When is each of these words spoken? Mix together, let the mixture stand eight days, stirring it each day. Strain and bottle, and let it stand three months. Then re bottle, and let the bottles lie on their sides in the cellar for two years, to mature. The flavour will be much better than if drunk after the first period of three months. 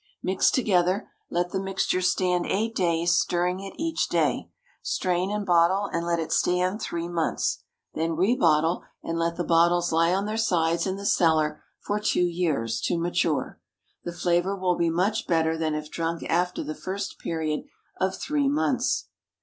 Mix 0.23 0.49
together, 0.49 1.11
let 1.29 1.51
the 1.51 1.59
mixture 1.59 2.01
stand 2.01 2.47
eight 2.47 2.73
days, 2.75 3.13
stirring 3.15 3.59
it 3.59 3.75
each 3.77 4.09
day. 4.09 4.49
Strain 4.81 5.29
and 5.29 5.45
bottle, 5.45 5.91
and 5.93 6.07
let 6.07 6.17
it 6.17 6.31
stand 6.31 6.81
three 6.81 7.07
months. 7.07 7.59
Then 7.93 8.15
re 8.15 8.35
bottle, 8.35 8.83
and 9.03 9.19
let 9.19 9.35
the 9.35 9.43
bottles 9.43 9.91
lie 9.91 10.11
on 10.11 10.25
their 10.25 10.37
sides 10.37 10.87
in 10.87 10.95
the 10.95 11.05
cellar 11.05 11.61
for 11.79 11.99
two 11.99 12.25
years, 12.25 12.81
to 12.85 12.97
mature. 12.97 13.59
The 14.03 14.11
flavour 14.11 14.55
will 14.55 14.75
be 14.75 14.89
much 14.89 15.27
better 15.27 15.55
than 15.55 15.75
if 15.75 15.91
drunk 15.91 16.23
after 16.27 16.63
the 16.63 16.73
first 16.73 17.19
period 17.19 17.65
of 17.99 18.15
three 18.17 18.47
months. 18.49 19.07